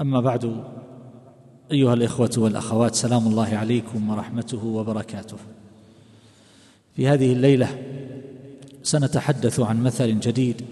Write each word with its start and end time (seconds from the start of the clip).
أما 0.00 0.20
بعد 0.20 0.64
أيها 1.72 1.94
الإخوة 1.94 2.30
والأخوات 2.36 2.94
سلام 2.94 3.26
الله 3.26 3.48
عليكم 3.56 4.10
ورحمته 4.10 4.66
وبركاته. 4.66 5.36
في 6.96 7.08
هذه 7.08 7.32
الليلة 7.32 7.68
سنتحدث 8.82 9.60
عن 9.60 9.82
مثل 9.82 10.20
جديد 10.20 10.62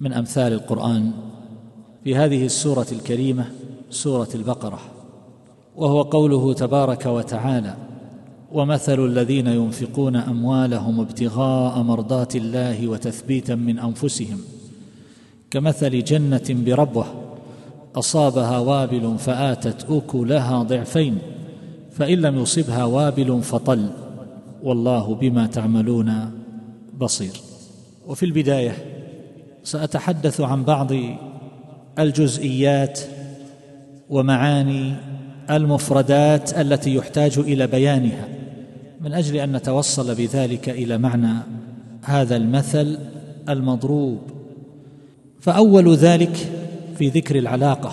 من 0.00 0.12
أمثال 0.12 0.52
القرآن 0.52 1.12
في 2.04 2.16
هذه 2.16 2.46
السورة 2.46 2.86
الكريمة 2.92 3.52
سورة 3.90 4.28
البقرة 4.34 4.80
وهو 5.76 6.02
قوله 6.02 6.52
تبارك 6.52 7.06
وتعالى 7.06 7.76
ومثل 8.52 9.04
الذين 9.04 9.46
ينفقون 9.46 10.16
أموالهم 10.16 11.00
ابتغاء 11.00 11.82
مرضات 11.82 12.36
الله 12.36 12.88
وتثبيتا 12.88 13.54
من 13.54 13.78
أنفسهم 13.78 14.40
كمثل 15.50 16.04
جنة 16.04 16.46
بربوة 16.50 17.27
أصابها 17.96 18.58
وابل 18.58 19.18
فآتت 19.18 19.86
أكلها 19.90 20.62
ضعفين 20.62 21.18
فإن 21.92 22.18
لم 22.18 22.38
يصبها 22.38 22.84
وابل 22.84 23.42
فطل. 23.42 23.90
والله 24.62 25.14
بما 25.14 25.46
تعملون 25.46 26.30
بصير. 26.98 27.32
وفي 28.06 28.26
البداية 28.26 28.76
سأتحدث 29.64 30.40
عن 30.40 30.64
بعض 30.64 30.92
الجزئيات 31.98 33.00
ومعاني 34.10 34.94
المفردات 35.50 36.58
التي 36.58 36.94
يحتاج 36.94 37.38
إلى 37.38 37.66
بيانها 37.66 38.28
من 39.00 39.12
أجل 39.12 39.36
أن 39.36 39.56
نتوصل 39.56 40.14
بذلك 40.14 40.68
إلى 40.68 40.98
معنى 40.98 41.34
هذا 42.02 42.36
المثل 42.36 42.98
المضروب. 43.48 44.18
فأول 45.40 45.94
ذلك 45.94 46.57
في 46.98 47.08
ذكر 47.08 47.38
العلاقة 47.38 47.92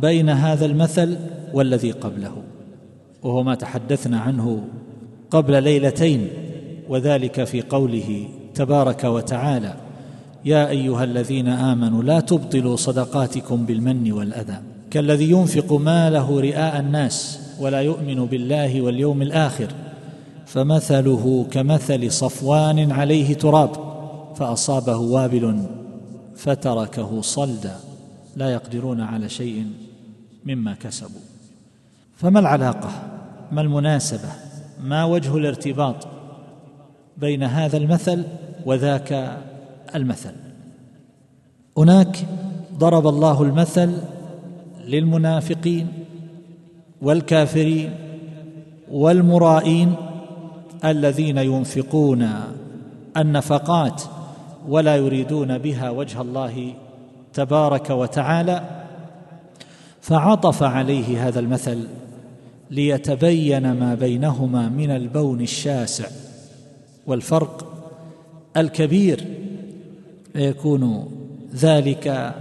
بين 0.00 0.28
هذا 0.28 0.66
المثل 0.66 1.16
والذي 1.52 1.90
قبله 1.90 2.32
وهو 3.22 3.42
ما 3.42 3.54
تحدثنا 3.54 4.20
عنه 4.20 4.64
قبل 5.30 5.62
ليلتين 5.62 6.28
وذلك 6.88 7.44
في 7.44 7.62
قوله 7.62 8.28
تبارك 8.54 9.04
وتعالى 9.04 9.74
يا 10.44 10.68
أيها 10.68 11.04
الذين 11.04 11.48
آمنوا 11.48 12.02
لا 12.02 12.20
تبطلوا 12.20 12.76
صدقاتكم 12.76 13.66
بالمن 13.66 14.12
والأذى 14.12 14.56
كالذي 14.90 15.30
ينفق 15.30 15.72
ماله 15.72 16.40
رئاء 16.40 16.80
الناس 16.80 17.40
ولا 17.60 17.80
يؤمن 17.80 18.26
بالله 18.26 18.82
واليوم 18.82 19.22
الآخر 19.22 19.68
فمثله 20.46 21.46
كمثل 21.50 22.12
صفوان 22.12 22.92
عليه 22.92 23.34
تراب 23.34 23.70
فأصابه 24.36 24.96
وابل 24.96 25.58
فتركه 26.36 27.20
صلدا. 27.20 27.76
لا 28.36 28.50
يقدرون 28.52 29.00
على 29.00 29.28
شيء 29.28 29.66
مما 30.44 30.74
كسبوا. 30.74 31.20
فما 32.16 32.40
العلاقة؟ 32.40 32.90
ما 33.52 33.60
المناسبة؟ 33.60 34.28
ما 34.82 35.04
وجه 35.04 35.36
الارتباط 35.36 36.08
بين 37.16 37.42
هذا 37.42 37.76
المثل 37.76 38.24
وذاك 38.66 39.38
المثل؟ 39.94 40.34
هناك 41.78 42.26
ضرب 42.78 43.06
الله 43.06 43.42
المثل 43.42 43.98
للمنافقين 44.84 45.88
والكافرين 47.02 47.94
والمرائين 48.90 49.94
الذين 50.84 51.38
ينفقون 51.38 52.30
النفقات 53.16 54.02
ولا 54.68 54.96
يريدون 54.96 55.58
بها 55.58 55.90
وجه 55.90 56.20
الله 56.20 56.74
تبارك 57.34 57.90
وتعالى 57.90 58.84
فعطف 60.00 60.62
عليه 60.62 61.28
هذا 61.28 61.40
المثل 61.40 61.88
ليتبين 62.70 63.72
ما 63.72 63.94
بينهما 63.94 64.68
من 64.68 64.90
البون 64.90 65.40
الشاسع 65.40 66.06
والفرق 67.06 67.74
الكبير 68.56 69.24
فيكون 70.32 71.10
ذلك 71.54 72.34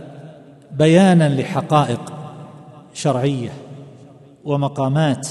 بيانا 0.71 1.41
لحقائق 1.41 2.13
شرعية 2.93 3.51
ومقامات 4.45 5.27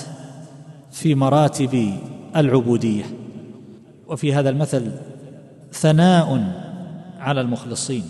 في 0.91 1.15
مراتب 1.15 1.93
العبودية. 2.37 3.05
وفي 4.09 4.35
هذا 4.35 4.51
المثل 4.51 4.91
ثناء 5.73 6.53
على 7.19 7.41
المخلصين. 7.41 8.05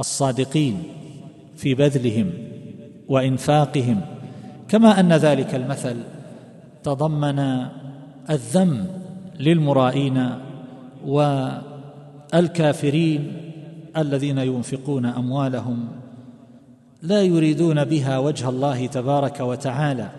الصادقين 0.00 0.82
في 1.56 1.74
بذلهم 1.74 2.32
وإنفاقهم 3.08 4.00
كما 4.68 5.00
أن 5.00 5.12
ذلك 5.12 5.54
المثل 5.54 5.96
تضمن 6.82 7.66
الذم 8.30 8.86
للمرائين 9.40 10.30
والكافرين 12.32 13.32
الذين 13.96 14.38
ينفقون 14.38 15.06
أموالهم 15.06 15.88
لا 17.02 17.22
يريدون 17.22 17.84
بها 17.84 18.18
وجه 18.18 18.48
الله 18.48 18.86
تبارك 18.86 19.40
وتعالى 19.40 20.10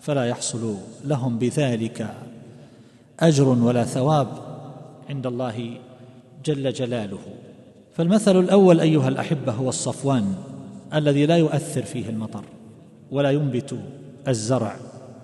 فلا 0.00 0.24
يحصل 0.24 0.76
لهم 1.04 1.38
بذلك 1.38 2.14
أجر 3.20 3.48
ولا 3.48 3.84
ثواب 3.84 4.28
عند 5.10 5.26
الله 5.26 5.76
جل 6.44 6.72
جلاله. 6.72 7.18
فالمثل 7.94 8.40
الأول 8.40 8.80
أيها 8.80 9.08
الأحبة 9.08 9.52
هو 9.52 9.68
الصفوان 9.68 10.34
الذي 10.94 11.26
لا 11.26 11.36
يؤثر 11.36 11.82
فيه 11.82 12.08
المطر 12.08 12.44
ولا 13.10 13.30
ينبت 13.30 13.78
الزرع 14.28 14.76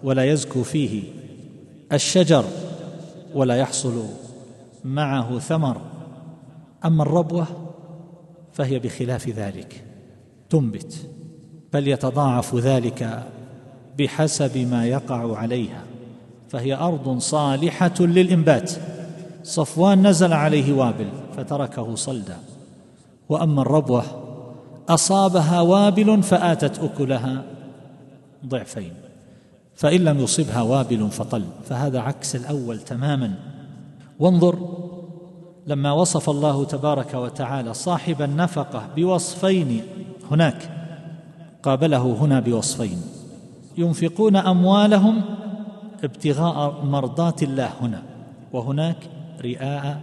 ولا 0.02 0.24
يزكو 0.24 0.62
فيه 0.62 1.02
الشجر 1.92 2.44
ولا 3.34 3.56
يحصل 3.56 4.04
معه 4.84 5.38
ثمر 5.38 5.80
أما 6.84 7.02
الربوة 7.02 7.46
فهي 8.52 8.78
بخلاف 8.78 9.28
ذلك 9.28 9.84
تنبت 10.50 10.94
بل 11.72 11.88
يتضاعف 11.88 12.54
ذلك 12.54 13.22
بحسب 13.98 14.58
ما 14.58 14.86
يقع 14.86 15.36
عليها 15.36 15.84
فهي 16.48 16.74
أرض 16.74 17.18
صالحة 17.18 17.94
للإنبات 18.00 18.72
صفوان 19.42 20.06
نزل 20.06 20.32
عليه 20.32 20.72
وابل 20.72 21.08
فتركه 21.36 21.94
صلدا 21.94 22.36
وأما 23.30 23.62
الربوة 23.62 24.04
أصابها 24.88 25.60
وابل 25.60 26.22
فآتت 26.22 26.78
أكلها. 26.78 27.42
ضعفين. 28.46 28.92
فإن 29.74 30.00
لم 30.00 30.20
يصبها 30.20 30.62
وابل 30.62 31.10
فطل. 31.10 31.44
فهذا 31.64 32.00
عكس 32.00 32.36
الأول 32.36 32.78
تماما. 32.78 33.34
وانظر 34.18 34.58
لما 35.66 35.92
وصف 35.92 36.30
الله 36.30 36.64
تبارك 36.64 37.14
وتعالى 37.14 37.74
صاحب 37.74 38.22
النفقة 38.22 38.88
بوصفين 38.96 39.82
هناك 40.30 40.70
قابله 41.62 42.16
هنا 42.20 42.40
بوصفين. 42.40 43.02
ينفقون 43.78 44.36
أموالهم 44.36 45.22
ابتغاء 46.04 46.84
مرضات 46.84 47.42
الله 47.42 47.70
هنا 47.80 48.02
وهناك 48.52 48.96
رئاء 49.42 50.00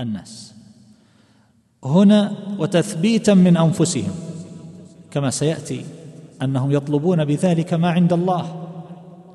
الناس. 0.00 0.59
هنا 1.84 2.32
وتثبيتا 2.58 3.34
من 3.34 3.56
أنفسهم 3.56 4.12
كما 5.10 5.30
سيأتي 5.30 5.84
أنهم 6.42 6.72
يطلبون 6.72 7.24
بذلك 7.24 7.74
ما 7.74 7.90
عند 7.90 8.12
الله 8.12 8.66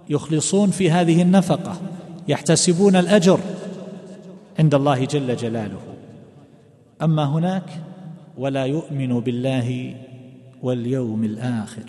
يخلصون 0.10 0.70
في 0.70 0.92
هذه 0.92 1.22
النفقة 1.22 1.76
يحتسبون 2.28 2.96
الأجر 2.96 3.40
عند 4.60 4.76
الله 4.76 5.06
جل 5.06 5.36
جلاله. 5.36 5.80
أما 7.02 7.26
هناك 7.26 7.82
ولا 8.38 8.66
يؤمن 8.66 9.20
بالله 9.20 9.96
واليوم 10.64 11.24
الآخر. 11.24 11.84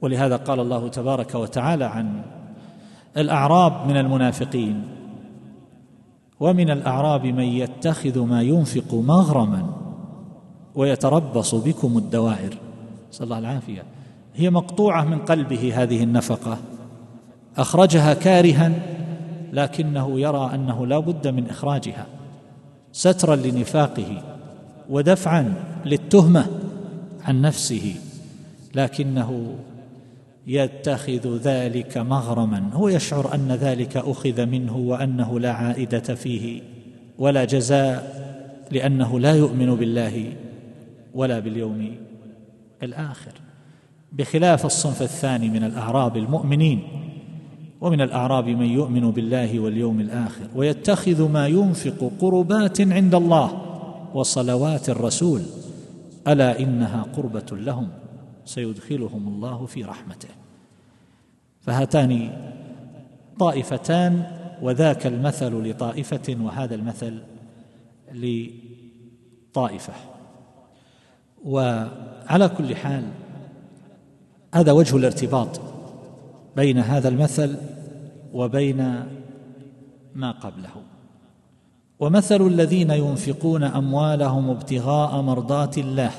ولهذا 0.00 0.36
قال 0.36 0.60
الله 0.60 0.88
تبارك 0.88 1.34
وتعالى 1.34 1.84
عن 1.84 2.22
الأعراب 3.16 3.88
من 3.88 3.96
المنافقين 3.96 4.84
ومن 6.42 6.70
الأعراب 6.70 7.26
من 7.26 7.44
يتخذ 7.44 8.20
ما 8.20 8.42
ينفق 8.42 8.94
مغرما 8.94 9.66
ويتربص 10.74 11.54
بكم 11.54 11.98
الدوائر. 11.98 12.58
نسأل 13.12 13.24
الله 13.24 13.38
العافية. 13.38 13.82
هي 14.34 14.50
مقطوعة 14.50 15.04
من 15.04 15.18
قلبه 15.18 15.82
هذه 15.82 16.02
النفقة. 16.02 16.58
أخرجها 17.56 18.14
كارها 18.14 18.72
لكنه 19.52 20.20
يرى 20.20 20.50
أنه 20.54 20.86
لا 20.86 20.98
بد 20.98 21.28
من 21.28 21.50
إخراجها. 21.50 22.06
سترا 22.92 23.36
لنفاقه 23.36 24.22
ودفعا 24.90 25.54
للتهمة 25.84 26.46
عن 27.24 27.42
نفسه 27.42 27.94
لكنه 28.74 29.54
يتخذ 30.46 31.36
ذلك 31.36 31.98
مغرما. 31.98 32.70
هو 32.72 32.88
يشعر 32.88 33.34
أن 33.34 33.52
ذلك 33.52 33.96
أخذ 33.96 34.46
منه 34.46 34.76
وأنه 34.76 35.40
لا 35.40 35.52
عائدة 35.52 36.14
فيه 36.14 36.62
ولا 37.18 37.44
جزاء 37.44 38.22
لأنه 38.70 39.20
لا 39.20 39.34
يؤمن 39.34 39.74
بالله 39.74 40.32
ولا 41.14 41.38
باليوم 41.38 41.94
الآخر. 42.82 43.32
بخلاف 44.12 44.66
الصنف 44.66 45.02
الثاني 45.02 45.48
من 45.48 45.64
الأعراب 45.64 46.16
المؤمنين 46.16 46.82
ومن 47.80 48.00
الأعراب 48.00 48.48
من 48.48 48.66
يؤمن 48.66 49.10
بالله 49.10 49.60
واليوم 49.60 50.00
الآخر 50.00 50.48
ويتخذ 50.56 51.28
ما 51.28 51.46
ينفق 51.46 52.10
قربات 52.20 52.80
عند 52.80 53.14
الله 53.14 53.62
وصلوات 54.14 54.88
الرسول 54.88 55.42
ألا 56.28 56.60
إنها 56.60 57.06
قربة 57.16 57.46
لهم؟ 57.52 57.88
سيدخلهم 58.44 59.28
الله 59.28 59.66
في 59.66 59.84
رحمته. 59.84 60.28
فهاتان 61.60 62.30
طائفتان 63.38 64.26
وذاك 64.62 65.06
المثل 65.06 65.68
لطائفة 65.70 66.36
وهذا 66.40 66.74
المثل 66.74 67.22
لطائفة. 68.12 69.92
وعلى 71.44 72.48
كل 72.48 72.76
حال 72.76 73.04
هذا 74.54 74.72
وجه 74.72 74.96
الارتباط 74.96 75.60
بين 76.56 76.78
هذا 76.78 77.08
المثل 77.08 77.56
وبين 78.32 79.04
ما 80.14 80.30
قبله. 80.30 80.82
ومثل 82.00 82.46
الذين 82.46 82.90
ينفقون 82.90 83.62
أموالهم 83.64 84.50
ابتغاء 84.50 85.22
مرضات 85.22 85.78
الله. 85.78 86.10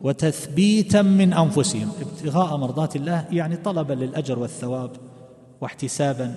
وتثبيتا 0.00 1.02
من 1.02 1.32
أنفسهم. 1.32 1.92
ابتغاء 2.00 2.56
مرضات 2.56 2.96
الله 2.96 3.24
يعني 3.32 3.56
طلبا 3.56 3.92
للأجر 3.92 4.38
والثواب 4.38 4.90
واحتسابا 5.60 6.34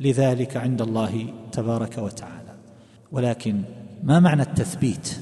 لذلك 0.00 0.56
عند 0.56 0.82
الله 0.82 1.26
تبارك 1.52 1.98
وتعالى. 1.98 2.54
ولكن 3.12 3.62
ما 4.02 4.20
معنى 4.20 4.42
التثبيت؟ 4.42 5.16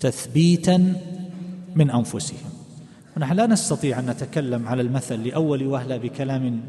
تثبيتا 0.00 0.94
من 1.74 1.90
أنفسهم. 1.90 2.50
ونحن 3.16 3.32
لا 3.32 3.46
نستطيع 3.46 3.98
أن 3.98 4.06
نتكلم 4.06 4.68
على 4.68 4.82
المثل 4.82 5.28
لأول 5.28 5.66
وهلة 5.66 5.96
بكلام 5.96 6.60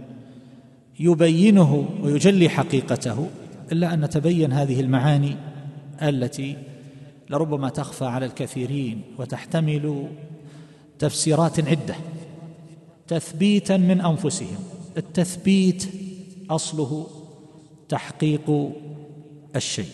يبينه 1.00 1.90
ويجلي 2.04 2.50
حقيقته 2.50 3.28
إلا 3.72 3.94
أن 3.94 4.02
نتبين 4.02 4.54
هذه 4.54 4.82
المعاني 4.82 5.36
التي 6.02 6.58
لربما 7.30 7.70
تخفى 7.70 8.06
على 8.06 8.26
الكثيرين 8.26 9.02
وتحتمل 9.18 10.08
تفسيرات 11.00 11.68
عدة. 11.68 11.96
تثبيتا 13.08 13.78
من 13.78 14.02
أنفسهم. 14.02 14.58
التثبيت 14.98 15.88
أصله 16.50 17.08
تحقيق 17.90 18.72
الشيء 19.56 19.90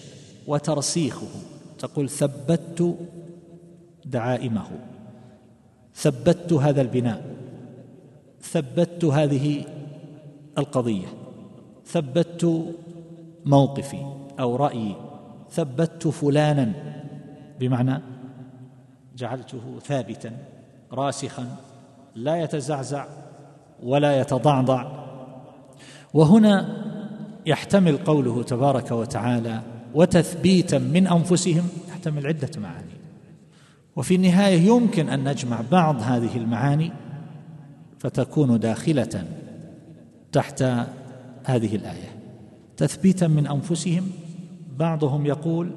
وترسيخه. 0.48 1.28
تقول 1.80 2.10
ثبت 2.10 2.98
دعائمه. 4.06 4.68
ثبت 5.96 6.54
هذا 6.54 6.82
البناء. 6.82 7.36
ثبت 8.42 9.06
هذه 9.06 9.66
القضية. 10.58 11.08
ثبت 11.86 12.64
موقفي 13.46 14.06
أو 14.40 14.56
رأيي. 14.56 14.96
ثبت 15.52 16.08
فلانا 16.08 16.74
بمعنى 17.60 18.02
جعلته 19.18 19.80
ثابتا 19.86 20.32
راسخا 20.92 21.56
لا 22.16 22.36
يتزعزع 22.36 23.06
ولا 23.84 24.20
يتضعضع. 24.20 25.04
وهنا 26.14 26.84
يحتمل 27.46 27.98
قوله 27.98 28.44
تبارك 28.44 28.92
وتعالى 28.92 29.62
وتثبيتا 29.94 30.78
من 30.78 31.08
أنفسهم 31.08 31.68
يحتمل 31.90 32.28
عدة 32.28 32.50
معاني. 32.58 32.94
وفي 33.96 34.16
النهاية 34.16 34.62
يمكن 34.62 35.10
أن 35.10 35.30
نجمع 35.30 35.62
بعض 35.72 36.02
هذه 36.02 36.38
المعاني 36.38 36.92
فتكون 38.00 38.60
داخلة 38.60 39.26
تحت 40.32 40.62
هذه 41.44 41.76
الآية. 41.76 42.10
تثبيتا 42.78 43.28
من 43.28 43.48
أنفسهم 43.48 44.12
بعضهم 44.78 45.26
يقول 45.26 45.72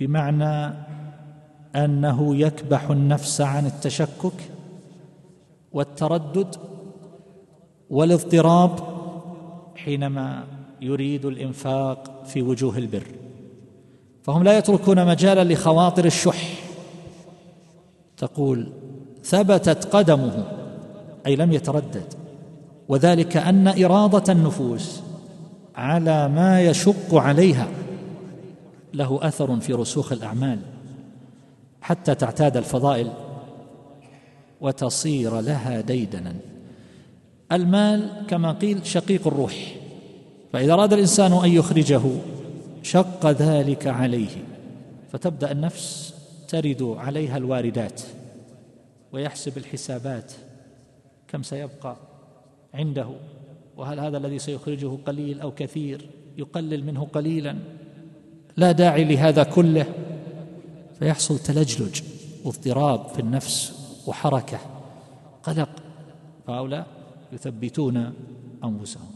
بمعنى 0.00 0.74
أنه 1.76 2.36
يكبح 2.36 2.90
النفس 2.90 3.40
عن 3.40 3.66
التشكك 3.66 4.50
والتردد 5.72 6.56
والاضطراب 7.90 8.80
حينما 9.76 10.44
يريد 10.80 11.24
الإنفاق 11.24 12.24
في 12.26 12.42
وجوه 12.42 12.78
البر. 12.78 13.06
فهم 14.22 14.42
لا 14.42 14.58
يتركون 14.58 15.06
مجالا 15.06 15.52
لخواطر 15.52 16.04
الشح. 16.04 16.54
تقول 18.16 18.72
ثبتت 19.24 19.84
قدمه 19.84 20.44
أي 21.26 21.36
لم 21.36 21.52
يتردد 21.52 22.14
وذلك 22.88 23.36
أن 23.36 23.84
إرادة 23.84 24.32
النفوس 24.32 25.02
على 25.76 26.28
ما 26.28 26.60
يشق 26.60 27.14
عليها. 27.14 27.68
له 28.94 29.18
أثر 29.22 29.60
في 29.60 29.72
رسوخ 29.72 30.12
الأعمال 30.12 30.58
حتى 31.80 32.14
تعتاد 32.14 32.56
الفضائل 32.56 33.10
وتصير 34.60 35.40
لها 35.40 35.80
ديدنا. 35.80 36.34
المال 37.52 38.26
كما 38.28 38.52
قيل 38.52 38.86
شقيق 38.86 39.26
الروح 39.26 39.76
فإذا 40.52 40.72
أراد 40.72 40.92
الإنسان 40.92 41.32
أن 41.32 41.50
يخرجه 41.50 42.02
شق 42.82 43.26
ذلك 43.26 43.86
عليه 43.86 44.44
فتبدأ 45.12 45.52
النفس 45.52 46.14
ترد 46.48 46.82
عليها 46.82 47.36
الواردات 47.36 48.02
ويحسب 49.12 49.58
الحسابات 49.58 50.32
كم 51.28 51.42
سيبقى 51.42 51.96
عنده 52.74 53.08
وهل 53.76 54.00
هذا 54.00 54.18
الذي 54.18 54.38
سيخرجه 54.38 54.98
قليل 55.06 55.40
أو 55.40 55.50
كثير 55.50 56.06
يقلل 56.38 56.84
منه 56.84 57.04
قليلا. 57.04 57.56
لا 58.56 58.72
داعي 58.72 59.04
لهذا 59.04 59.42
كله 59.42 59.86
فيحصل 60.98 61.38
تلجلج 61.38 62.00
واضطراب 62.44 63.08
في 63.08 63.18
النفس 63.18 63.72
وحركة 64.06 64.58
قلق 65.42 65.68
فهؤلاء 66.46 66.86
يثبتون 67.32 68.12
أنفسهم 68.64 69.10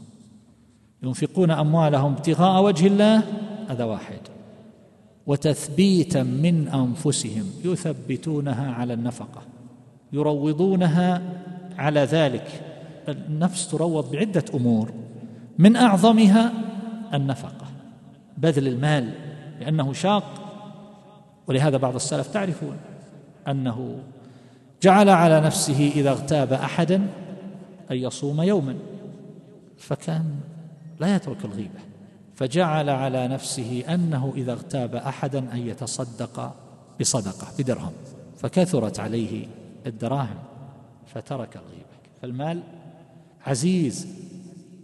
ينفقون 1.02 1.50
أموالهم 1.50 2.12
ابتغاء 2.12 2.62
وجه 2.62 2.86
الله 2.86 3.22
هذا 3.68 3.84
واحد 3.84 4.20
وتثبيتا 5.26 6.22
من 6.22 6.68
أنفسهم 6.68 7.50
يثبتونها 7.64 8.72
على 8.72 8.94
النفقة 8.94 9.42
يروضونها 10.12 11.22
على 11.78 12.00
ذلك 12.00 12.62
النفس 13.08 13.70
تروض 13.70 14.10
بعدة 14.10 14.44
أمور 14.54 14.92
من 15.58 15.76
أعظمها 15.76 16.52
النفقة 17.14 17.66
بذل 18.38 18.68
المال. 18.68 19.23
لأنه 19.60 19.92
شاق 19.92 20.24
ولهذا 21.46 21.76
بعض 21.76 21.94
السلف 21.94 22.26
تعرفون 22.28 22.76
أنه 23.48 23.98
جعل 24.82 25.08
على 25.08 25.40
نفسه 25.40 25.92
إذا 25.96 26.10
اغتاب 26.10 26.52
أحدا 26.52 26.96
أن 27.90 27.96
يصوم 27.96 28.42
يوما 28.42 28.76
فكان 29.78 30.24
لا 31.00 31.16
يترك 31.16 31.44
الغيبة 31.44 31.80
فجعل 32.34 32.90
على 32.90 33.28
نفسه 33.28 33.84
أنه 33.88 34.32
إذا 34.36 34.52
اغتاب 34.52 34.94
أحدا 34.94 35.38
أن 35.38 35.58
يتصدق 35.58 36.54
بصدقة 37.00 37.46
بدرهم 37.58 37.92
فكثرت 38.38 39.00
عليه 39.00 39.46
الدراهم 39.86 40.38
فترك 41.06 41.56
الغيبة. 41.56 41.84
فالمال 42.22 42.62
عزيز 43.46 44.08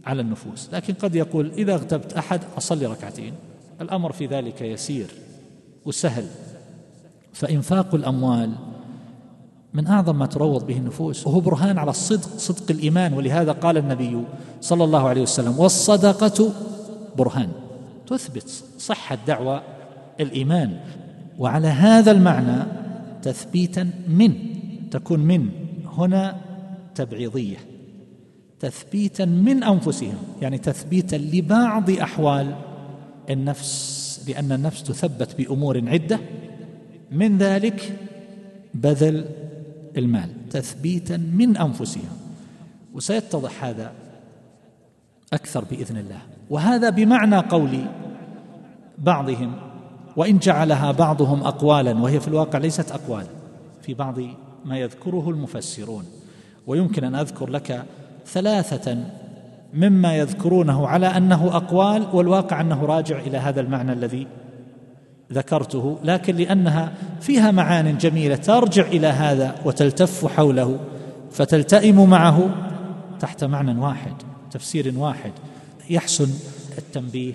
على 0.06 0.20
النفوس 0.22 0.70
لكن 0.72 0.94
قد 0.94 1.14
يقول 1.14 1.50
إذا 1.50 1.74
اغتبت 1.74 2.12
أحد 2.12 2.40
أصلي 2.58 2.86
ركعتين 2.86 3.34
الأمر 3.80 4.12
في 4.12 4.26
ذلك 4.26 4.62
يسير 4.62 5.06
وسهل. 5.84 6.26
فإنفاق 7.32 7.94
الأموال 7.94 8.52
من 9.74 9.86
أعظم 9.86 10.18
ما 10.18 10.26
تروض 10.26 10.66
به 10.66 10.76
النفوس 10.76 11.26
وهو 11.26 11.40
برهان 11.40 11.78
على 11.78 11.90
الصدق 11.90 12.28
صدق 12.38 12.70
الإيمان 12.70 13.12
ولهذا 13.12 13.52
قال 13.52 13.76
النبي 13.76 14.22
صلى 14.60 14.84
الله 14.84 15.08
عليه 15.08 15.22
وسلم 15.22 15.58
والصدقة 15.58 16.52
برهان. 17.18 17.48
تثبت 18.06 18.64
صحة 18.78 19.18
دعوى 19.26 19.62
الإيمان 20.20 20.80
وعلى 21.38 21.68
هذا 21.68 22.10
المعنى 22.10 22.62
تثبيتا 23.22 23.90
من 24.08 24.34
تكون 24.90 25.20
من 25.20 25.48
هنا 25.86 26.36
تبعيضية. 26.94 27.56
تثبيتا 28.60 29.24
من 29.24 29.64
أنفسهم 29.64 30.14
يعني 30.42 30.58
تثبيتا 30.58 31.16
لبعض 31.16 31.90
أحوال 31.90 32.54
النفس 33.30 34.24
لأن 34.28 34.52
النفس 34.52 34.82
تثبت 34.82 35.36
بأمور 35.38 35.88
عدة. 35.88 36.20
من 37.10 37.38
ذلك 37.38 37.96
بذل 38.74 39.24
المال 39.96 40.48
تثبيتا 40.50 41.16
من 41.16 41.56
انفسهم 41.56 42.16
وسيتضح 42.94 43.64
هذا 43.64 43.92
أكثر 45.32 45.64
بإذن 45.64 45.96
الله. 45.96 46.20
وهذا 46.50 46.90
بمعنى 46.90 47.36
قول 47.36 47.84
بعضهم 48.98 49.52
وإن 50.16 50.38
جعلها 50.38 50.92
بعضهم 50.92 51.42
اقوالا 51.42 51.92
وهي 51.92 52.20
في 52.20 52.28
الواقع 52.28 52.58
ليست 52.58 52.92
اقوالا 52.92 53.28
في 53.82 53.94
بعض 53.94 54.18
ما 54.64 54.78
يذكره 54.78 55.30
المفسرون. 55.30 56.04
ويمكن 56.66 57.04
أن 57.04 57.14
أذكر 57.14 57.50
لك 57.50 57.84
ثلاثة 58.26 59.04
مما 59.74 60.16
يذكرونه 60.16 60.88
على 60.88 61.06
أنه 61.06 61.56
أقوال 61.56 62.06
والواقع 62.12 62.60
أنه 62.60 62.84
راجع 62.84 63.18
إلى 63.18 63.38
هذا 63.38 63.60
المعنى 63.60 63.92
الذي 63.92 64.26
ذكرته 65.32 65.98
لكن 66.04 66.36
لأنها 66.36 66.92
فيها 67.20 67.50
معان 67.50 67.98
جميلة 67.98 68.36
ترجع 68.36 68.86
إلى 68.86 69.06
هذا 69.06 69.54
وتلتف 69.64 70.26
حوله 70.26 70.78
فتلتئم 71.30 72.10
معه 72.10 72.50
تحت 73.20 73.44
معنى 73.44 73.80
واحد 73.80 74.12
تفسير 74.50 74.92
واحد 74.96 75.32
يحسن 75.90 76.28
التنبيه 76.78 77.32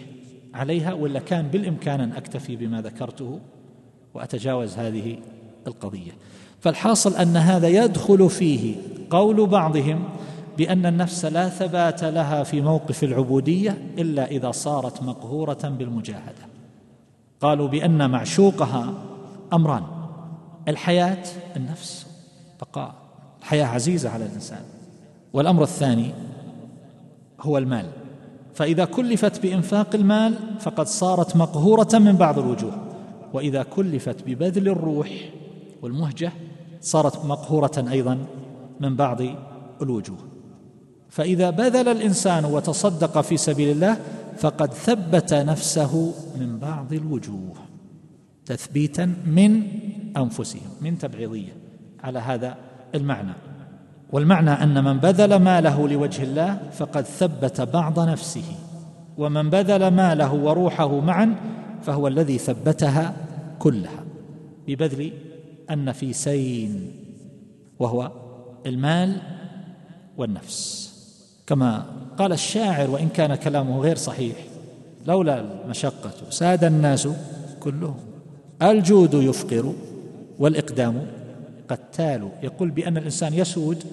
عليها 0.54 0.94
ولا 0.94 1.20
كان 1.20 1.48
بالإمكان 1.48 2.02
أن 2.02 2.12
أكتفي 2.12 2.56
بما 2.56 2.82
ذكرته 2.82 3.40
وأتجاوز 4.14 4.78
هذه 4.78 5.18
القضية. 5.68 6.12
فالحاصل 6.60 7.16
أن 7.16 7.38
هذا 7.38 7.68
يدخل 7.68 8.30
فيه 8.30 8.76
قول 9.10 9.48
بعضهم 9.48 10.04
بأن 10.58 10.86
النفس 10.86 11.26
لا 11.26 11.50
ثبات 11.50 12.04
لها 12.04 12.44
في 12.44 12.62
موقف 12.62 13.04
العبودية 13.04 13.78
إلا 13.98 14.26
إذا 14.26 14.52
صارت 14.52 15.04
مقهورة 15.04 15.58
بالمجاهدة. 15.64 16.46
قالوا 17.42 17.68
بأن 17.68 18.10
معشوقها 18.10 18.94
أمران. 19.54 19.84
الحياة 20.68 21.24
النفس 21.56 22.08
بقاء. 22.62 22.96
الحياة 23.40 23.66
عزيزة 23.66 24.10
على 24.10 24.26
الإنسان. 24.26 24.62
والأمر 25.34 25.64
الثاني 25.64 26.12
هو 27.42 27.58
المال. 27.58 27.86
فإذا 28.54 28.86
كلفت 28.86 29.42
بإنفاق 29.42 29.96
المال 29.96 30.38
فقد 30.60 30.88
صارت 30.88 31.36
مقهورة 31.36 31.90
من 31.94 32.16
بعض 32.16 32.40
الوجوه. 32.40 32.74
وإذا 33.34 33.64
كلفت 33.64 34.24
ببذل 34.28 34.70
الروح 34.70 35.10
والمهجة 35.82 36.32
صارت 36.82 37.26
مقهورة 37.26 37.86
أيضا 37.92 38.18
من 38.80 38.96
بعض 38.96 39.22
الوجوه. 39.82 40.35
فإذا 41.16 41.50
بذل 41.50 41.88
الإنسان 41.88 42.46
وتصدق 42.46 43.22
في 43.22 43.38
سبيل 43.38 43.70
الله 43.72 43.98
فقد 44.38 44.74
ثبت 44.74 45.34
نفسه 45.34 46.14
من 46.40 46.60
بعض 46.60 46.94
الوجوه 46.94 47.56
تثبيتا 48.46 49.06
من 49.26 49.64
أنفسهم 50.18 50.70
من 50.82 50.98
تبعيضية. 50.98 51.54
على 52.04 52.20
هذا 52.20 52.58
المعنى. 52.96 53.34
والمعنى 54.12 54.50
أن 54.50 54.84
من 54.84 55.00
بذل 55.00 55.36
ماله 55.36 55.88
لوجه 55.88 56.24
الله 56.24 56.60
فقد 56.72 57.04
ثبت 57.04 57.62
بعض 57.62 58.00
نفسه. 58.00 58.56
ومن 59.18 59.50
بذل 59.50 59.88
ماله 59.88 60.34
وروحه 60.34 61.00
معا 61.00 61.36
فهو 61.82 62.08
الذي 62.08 62.38
ثبتها 62.38 63.14
كلها. 63.60 64.04
ببذل 64.68 65.12
النفيسين 65.72 66.92
وهو 67.80 68.12
المال 68.66 69.22
والنفس. 70.18 70.95
كما 71.48 71.86
قال 72.18 72.32
الشاعر 72.32 72.90
وإن 72.90 73.10
كان 73.10 73.36
كلامه 73.36 73.80
غير 73.80 73.96
صحيح 73.96 74.36
لولا 75.06 75.46
المشقة 75.64 76.12
ساد 76.30 76.64
الناس 76.64 77.08
كلهم. 77.60 78.00
الجود 78.62 79.14
يفقر 79.14 79.74
والإقدام 80.40 81.08
قتال. 81.70 82.30
يقول 82.44 82.72
بأن 82.72 82.98
الإنسان 82.98 83.34
يسود 83.34 83.84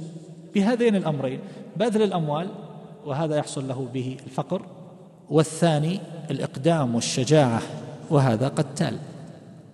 بهذين 0.54 0.96
الأمرين 0.96 1.40
بذل 1.76 2.02
الأموال 2.02 2.48
وهذا 3.06 3.36
يحصل 3.36 3.68
له 3.68 3.88
به 3.94 4.16
الفقر 4.26 4.62
والثاني 5.30 6.00
الإقدام 6.30 6.94
والشجاعة 6.94 7.62
وهذا 8.10 8.48
قتال. 8.48 8.98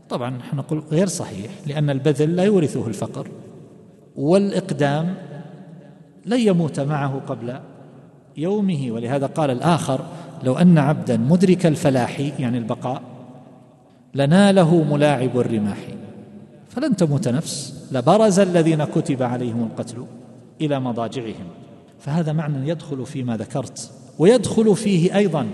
طبعا 0.09 0.31
نحن 0.31 0.57
نقول 0.57 0.83
غير 0.91 1.07
صحيح 1.07 1.51
لأن 1.67 1.91
البذل 1.91 2.37
لا 2.37 2.45
يورثه 2.45 2.87
الفقر 2.87 3.29
والإقدام 4.17 5.15
لن 6.27 6.41
يموت 6.41 6.81
معه 6.81 7.21
قبل 7.27 7.61
يومه 8.39 8.87
ولهذا 8.91 9.27
قال 9.27 9.51
الآخر 9.51 10.01
لو 10.43 10.55
أن 10.55 10.79
عبدا 10.79 11.17
مدرك 11.17 11.67
الفلاح 11.67 12.21
يعني 12.21 12.59
البقاء 12.59 13.03
لناله 14.15 14.83
ملاعب 14.83 15.39
الرماح. 15.39 15.79
فلن 16.69 16.97
تموت 16.97 17.29
نفس 17.29 17.87
لبرز 17.93 18.39
الذين 18.39 18.85
كتب 18.85 19.23
عليهم 19.23 19.63
القتل 19.63 20.05
إلى 20.61 20.81
مضاجعهم. 20.81 21.47
فهذا 21.99 22.33
معنى 22.33 22.69
يدخل 22.69 23.07
فيما 23.07 23.37
ذكرت 23.37 23.91
ويدخل 24.19 24.77
فيه 24.77 25.17
أيضا 25.17 25.47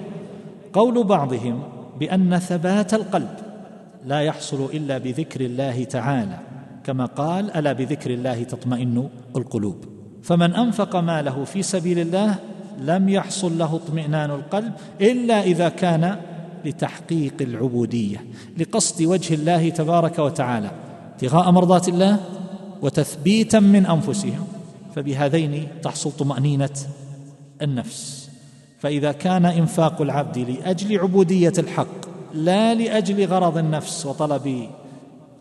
قول 0.73 1.05
بعضهم 1.05 1.63
بأن 2.01 2.39
ثبات 2.39 2.95
القلب 2.95 3.37
لا 4.05 4.21
يحصل 4.21 4.65
إلا 4.75 4.99
بذكر 4.99 5.41
الله 5.41 5.85
تعالى 5.85 6.39
كما 6.85 7.05
قال 7.05 7.51
ألا 7.51 7.73
بذكر 7.73 8.11
الله 8.11 8.43
تطمئن 8.43 9.09
القلوب؟ 9.37 9.85
فمن 10.23 10.55
أنفق 10.55 10.97
ماله 10.97 11.45
في 11.45 11.63
سبيل 11.63 11.99
الله 11.99 12.39
لم 12.79 13.09
يحصل 13.09 13.59
له 13.59 13.77
اطمئنان 13.77 14.31
القلب 14.31 14.73
إلا 15.01 15.43
إذا 15.43 15.69
كان 15.69 16.17
لتحقيق 16.65 17.35
العبودية 17.41 18.25
لقصد 18.59 19.03
وجه 19.03 19.35
الله 19.35 19.69
تبارك 19.69 20.19
وتعالى 20.19 20.71
ابتغاء 21.13 21.51
مرضات 21.51 21.89
الله 21.89 22.21
وتثبيتا 22.83 23.61
من 23.61 23.87
أنفسهم 23.87 24.47
فبهذين 24.95 25.69
تحصل 25.83 26.13
طمأنينة 26.13 26.71
النفس. 27.63 28.31
فإذا 28.79 29.13
كان 29.13 29.47
إنفاق 29.47 30.03
العبد 30.03 30.39
لأجل 30.39 30.99
عبودية 30.99 31.53
الحق 31.59 32.05
لا 32.35 32.75
لأجل 32.75 33.27
غرض 33.27 33.59
النفس 33.59 34.07
وطلب 34.07 34.69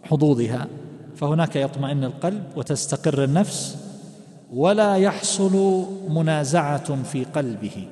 حظوظها 0.03 0.67
فهناك 1.15 1.55
يطمئن 1.55 2.03
القلب 2.03 2.43
وتستقر 2.55 3.23
النفس 3.23 3.77
ولا 4.53 4.95
يحصل 4.95 5.85
منازعة 6.09 7.03
في 7.03 7.23
قلبه. 7.23 7.87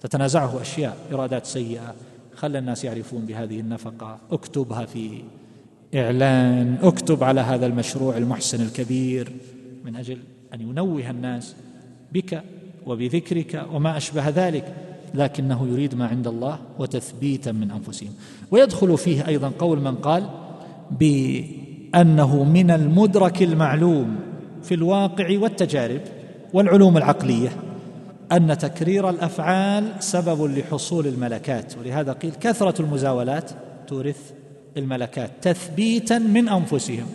تتنازعه 0.00 0.60
أشياء 0.60 0.96
ارادات 1.12 1.46
سيئة. 1.46 1.94
خلى 2.34 2.58
الناس 2.58 2.84
يعرفون 2.84 3.26
بهذه 3.26 3.60
النفقة. 3.60 4.18
اكتبها 4.32 4.86
في 4.86 5.22
إعلان. 5.94 6.78
اكتب 6.82 7.24
على 7.24 7.40
هذا 7.40 7.66
المشروع 7.66 8.16
المحسن 8.16 8.62
الكبير. 8.62 9.32
من 9.84 9.96
أجل 9.96 10.18
أن 10.54 10.60
ينوه 10.60 11.10
الناس 11.10 11.54
بك 12.12 12.42
وبذكرك 12.86 13.66
وما 13.72 13.96
أشبه 13.96 14.28
ذلك. 14.28 14.74
لكنه 15.14 15.68
يريد 15.68 15.94
ما 15.94 16.06
عند 16.06 16.26
الله 16.26 16.58
وتثبيتا 16.78 17.52
من 17.52 17.70
أنفسهم. 17.70 18.10
ويدخل 18.50 18.98
فيه 18.98 19.28
أيضا 19.28 19.52
قول 19.58 19.80
من 19.80 19.94
قال 19.94 20.30
بأنه 20.90 22.44
من 22.44 22.70
المدرك 22.70 23.42
المعلوم. 23.42 24.29
في 24.62 24.74
الواقع 24.74 25.38
والتجارب 25.38 26.00
والعلوم 26.52 26.96
العقلية 26.96 27.48
أن 28.32 28.58
تكرير 28.58 29.10
الأفعال 29.10 29.92
سبب 30.00 30.42
لحصول 30.44 31.06
الملكات 31.06 31.78
ولهذا 31.78 32.12
قيل 32.12 32.32
كثرة 32.40 32.82
المزاولات 32.82 33.50
تورث 33.86 34.32
الملكات 34.76 35.30
تثبيتا 35.42 36.18
من 36.18 36.48
أنفسهم. 36.48 37.06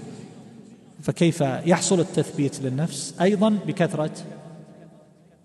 فكيف 1.02 1.42
يحصل 1.42 2.00
التثبيت 2.00 2.62
للنفس؟ 2.62 3.16
أيضا 3.22 3.58
بكثرة 3.68 4.12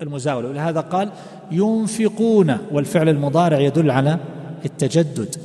المزاولة. 0.03 0.49
ولهذا 0.49 0.81
قال 0.81 1.11
ينفقون 1.51 2.59
والفعل 2.73 3.09
المضارع 3.09 3.61
يدل 3.61 3.91
على 3.91 4.19
التجدد. 4.65 5.37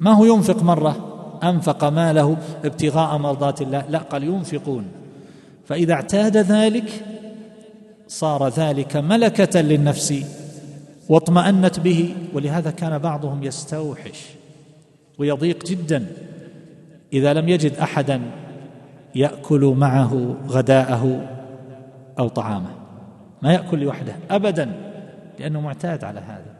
ما 0.00 0.12
هو 0.12 0.24
ينفق 0.24 0.62
مرة؟ 0.62 1.10
أنفق 1.42 1.84
ماله 1.84 2.36
ابتغاء 2.64 3.18
مرضات 3.18 3.62
الله. 3.62 3.84
لا 3.88 3.98
قال 3.98 4.24
ينفقون. 4.24 4.84
فإذا 5.66 5.92
اعتاد 5.92 6.36
ذلك 6.36 7.04
صار 8.08 8.48
ذلك 8.48 8.96
ملكة 8.96 9.60
للنفس 9.60 10.14
واطمأنت 11.08 11.80
به 11.80 12.14
ولهذا 12.32 12.70
كان 12.70 12.98
بعضهم 12.98 13.42
يستوحش 13.42 14.24
ويضيق 15.18 15.64
جدا 15.64 16.06
إذا 17.12 17.32
لم 17.34 17.48
يجد 17.48 17.72
احدا 17.72 18.20
يأكل 19.14 19.74
معه 19.78 20.36
غداءه 20.48 21.28
أو 22.18 22.28
طعامه. 22.28 22.70
ما 23.42 23.52
يأكل 23.52 23.78
لوحده 23.78 24.14
ابدا 24.30 24.72
لأنه 25.38 25.60
معتاد 25.60 26.04
على 26.04 26.20
هذا. 26.20 26.54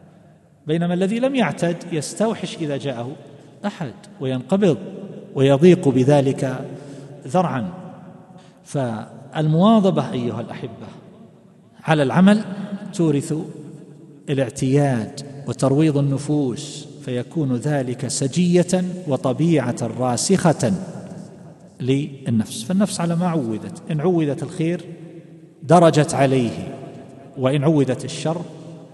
بينما 0.67 0.95
الذي 0.95 1.19
لم 1.19 1.35
يعتد 1.35 1.77
يستوحش 1.93 2.57
إذا 2.57 2.77
جاءه 2.77 3.11
أحد 3.67 3.93
وينقبض 4.21 4.79
ويضيق 5.35 5.89
بذلك 5.89 6.65
ذرعا. 7.27 7.84
فالمواظبة 8.65 10.13
أيها 10.13 10.41
الأحبة 10.41 10.87
على 11.85 12.03
العمل 12.03 12.45
تورث 12.95 13.35
الاعتياد 14.29 15.21
وترويض 15.47 15.99
النفوس 15.99 16.89
فيكون 17.05 17.57
ذلك 17.57 18.09
سجية 18.09 18.85
وطبيعة 19.09 19.77
راسخة 19.83 20.73
للنفس. 21.81 22.63
فالنفس 22.63 23.01
على 23.01 23.17
ما 23.17 23.29
عودت 23.29 23.83
إن 23.91 24.01
عودت 24.01 24.43
الخير 24.43 24.85
درجت 25.63 26.15
عليه 26.15 26.75
وإن 27.39 27.65
عودت 27.65 28.05
الشر 28.05 28.43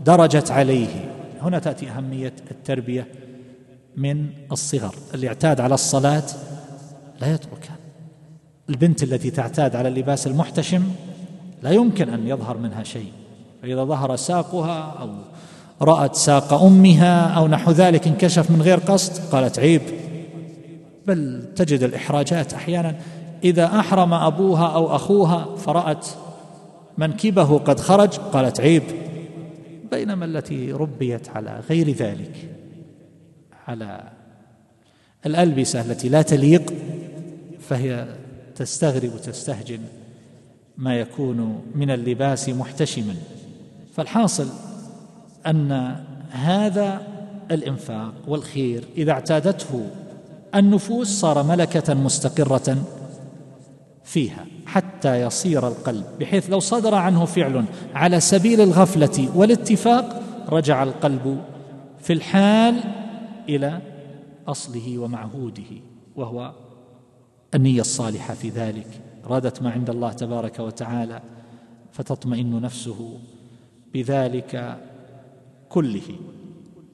درجت 0.06 0.50
عليه. 0.50 1.10
هنا 1.42 1.58
تأتي 1.58 1.90
أهمية 1.90 2.32
التربية 2.50 3.06
من 3.96 4.26
الصغر 4.52 4.94
اللي 5.14 5.28
اعتاد 5.28 5.60
على 5.60 5.74
الصلاة 5.74 6.24
لا 7.20 7.34
يتركها. 7.34 7.79
البنت 8.70 9.02
التي 9.02 9.30
تعتاد 9.30 9.76
على 9.76 9.88
اللباس 9.88 10.26
المحتشم 10.26 10.82
لا 11.62 11.70
يمكن 11.70 12.08
أن 12.08 12.28
يظهر 12.28 12.56
منها 12.56 12.82
شيء 12.82 13.12
فإذا 13.62 13.84
ظهر 13.84 14.16
ساقها 14.16 14.96
أو 15.00 15.10
رأت 15.82 16.14
ساق 16.14 16.52
أمها 16.52 17.26
أو 17.26 17.48
نحو 17.48 17.70
ذلك 17.70 18.06
انكشف 18.06 18.50
من 18.50 18.62
غير 18.62 18.78
قصد 18.78 19.32
قالت 19.32 19.58
عيب. 19.58 19.82
بل 21.06 21.44
تجد 21.56 21.82
الإحراجات 21.82 22.54
أحيانا. 22.54 22.96
إذا 23.44 23.66
أحرم 23.66 24.14
أبوها 24.14 24.66
أو 24.66 24.96
أخوها 24.96 25.56
فرأت 25.56 26.06
منكبه 26.98 27.58
قد 27.58 27.80
خرج 27.80 28.14
قالت 28.14 28.60
عيب. 28.60 28.82
بينما 29.90 30.24
التي 30.24 30.72
ربيت 30.72 31.28
على 31.28 31.60
غير 31.70 31.90
ذلك 31.90 32.50
على 33.68 34.02
الألبسة 35.26 35.80
التي 35.80 36.08
لا 36.08 36.22
تليق 36.22 36.72
فهي 37.60 38.06
تستغرب 38.60 39.14
وتستهجن 39.14 39.80
ما 40.76 41.00
يكون 41.00 41.62
من 41.74 41.90
اللباس 41.90 42.48
محتشما. 42.48 43.14
فالحاصل 43.92 44.46
أن 45.46 45.96
هذا 46.30 47.06
الإنفاق 47.50 48.14
والخير 48.28 48.84
إذا 48.96 49.12
اعتادته 49.12 49.86
النفوس 50.54 51.08
صار 51.08 51.42
ملكة 51.42 51.94
مستقرة 51.94 52.76
فيها 54.04 54.46
حتى 54.66 55.22
يصير 55.22 55.68
القلب 55.68 56.04
بحيث 56.20 56.50
لو 56.50 56.60
صدر 56.60 56.94
عنه 56.94 57.24
فعل 57.24 57.64
على 57.94 58.20
سبيل 58.20 58.60
الغفلة 58.60 59.28
والاتفاق 59.34 60.22
رجع 60.48 60.82
القلب 60.82 61.40
في 62.00 62.12
الحال 62.12 62.74
إلى 63.48 63.80
أصله 64.48 64.98
ومعهوده 64.98 65.70
وهو 66.16 66.52
النية 67.54 67.80
الصالحة 67.80 68.34
في 68.34 68.48
ذلك 68.48 69.00
رادت 69.24 69.62
ما 69.62 69.70
عند 69.70 69.90
الله 69.90 70.12
تبارك 70.12 70.58
وتعالى 70.58 71.22
فتطمئن 71.92 72.60
نفسه 72.60 73.18
بذلك 73.94 74.78
كله. 75.68 76.16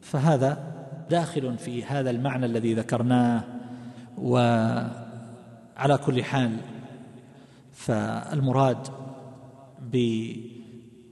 فهذا 0.03 0.75
داخل 1.11 1.59
في 1.59 1.85
هذا 1.85 2.11
المعنى 2.11 2.47
الذي 2.47 2.75
ذكرناه 2.75 3.45
وعلى 4.19 5.99
كل 6.07 6.25
حال 6.25 6.57
فالمراد 7.73 8.89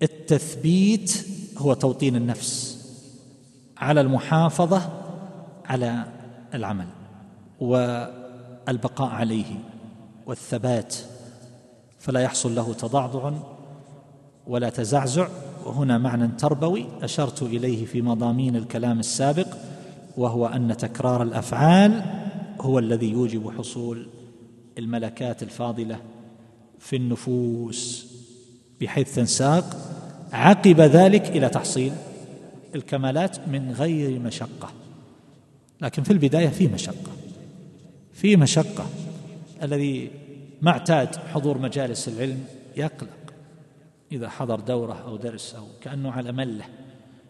بالتثبيت 0.00 1.26
هو 1.58 1.74
توطين 1.74 2.16
النفس 2.16 2.74
على 3.78 4.00
المحافظة 4.00 4.90
على 5.64 6.04
العمل. 6.54 6.86
والبقاء 8.68 9.08
عليه 9.08 9.58
والثبات 10.26 10.94
فلا 11.98 12.20
يحصل 12.20 12.54
له 12.54 12.74
تضعضع 12.74 13.32
ولا 14.46 14.70
تزعزع. 14.70 15.28
وهنا 15.64 15.98
معنى 15.98 16.28
تربوي 16.28 16.86
أشرت 17.02 17.42
إليه 17.42 17.86
في 17.86 18.02
مضامين 18.02 18.56
الكلام 18.56 19.00
السابق 19.00 19.46
وهو 20.16 20.46
أن 20.46 20.76
تكرار 20.76 21.22
الأفعال 21.22 22.02
هو 22.60 22.78
الذي 22.78 23.10
يوجب 23.10 23.58
حصول 23.58 24.08
الملكات 24.78 25.42
الفاضلة 25.42 25.96
في 26.78 26.96
النفوس. 26.96 28.06
بحيث 28.80 29.14
تنساق 29.14 29.76
عقب 30.32 30.80
ذلك 30.80 31.28
إلى 31.28 31.48
تحصيل 31.48 31.92
الكمالات 32.74 33.48
من 33.48 33.72
غير 33.72 34.20
مشقة 34.20 34.70
لكن 35.80 36.02
في 36.02 36.12
البداية 36.12 36.48
في 36.48 36.66
مشقة. 36.66 37.13
في 38.14 38.36
مشقة 38.36 38.86
الذي 39.62 40.10
ما 40.62 40.70
اعتاد 40.70 41.16
حضور 41.16 41.58
مجالس 41.58 42.08
العلم 42.08 42.44
يقلق. 42.76 43.08
إذا 44.12 44.28
حضر 44.28 44.60
دورة 44.60 45.02
أو 45.06 45.16
درس 45.16 45.54
أو 45.54 45.64
كأنه 45.80 46.12
على 46.12 46.32
ملة. 46.32 46.64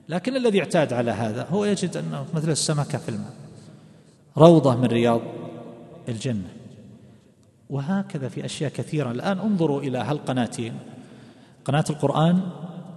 لكن 0.08 0.36
الذي 0.36 0.60
اعتاد 0.60 0.92
على 0.92 1.10
هذا 1.10 1.46
هو 1.50 1.64
يجد 1.64 1.96
انه 1.96 2.26
مثل 2.34 2.50
السمكه 2.50 2.98
في 2.98 3.08
الماء 3.08 3.32
روضة 4.36 4.76
من 4.76 4.84
رياض 4.84 5.20
الجنة. 6.08 6.48
وهكذا 7.70 8.28
في 8.28 8.44
أشياء 8.44 8.70
كثيرة. 8.70 9.10
الآن 9.10 9.38
انظروا 9.38 9.80
إلى 9.80 9.98
هالقناتين 9.98 10.74
قناة 11.64 11.84
القرآن 11.90 12.40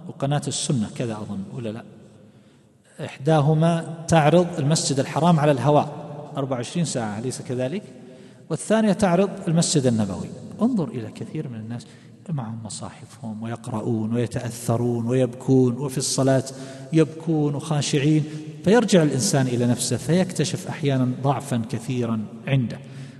وقناة 0.08 0.42
السنة 0.48 0.90
كذا 0.96 1.12
أظن 1.12 1.42
ولا 1.54 1.68
لا؟ 1.68 1.84
إحداهما 3.04 4.04
تعرض 4.08 4.46
المسجد 4.58 5.00
الحرام 5.00 5.40
على 5.40 5.52
الهواء. 5.52 5.97
24 6.38 6.84
ساعة 6.84 7.18
أليس 7.18 7.42
كذلك؟ 7.42 7.82
والثانية 8.50 8.92
تعرض 8.92 9.30
المسجد 9.48 9.86
النبوي. 9.86 10.28
انظر 10.62 10.88
إلى 10.88 11.10
كثير 11.10 11.48
من 11.48 11.58
الناس 11.60 11.86
معهم 12.32 12.58
مصاحفهم 12.64 13.42
ويقرؤون 13.42 14.14
ويتأثرون 14.14 15.06
ويبكون 15.06 15.76
وفي 15.76 15.98
الصلاة 15.98 16.44
يبكون 16.92 17.54
وخاشعين 17.54 18.24
فيرجع 18.64 19.02
الإنسان 19.02 19.46
إلى 19.46 19.66
نفسه 19.66 19.96
فيكتشف 19.96 20.68
أحيانا 20.68 21.08
ضعفا 21.22 21.62
كثيرا 21.70 22.24
عنده. 22.46 22.78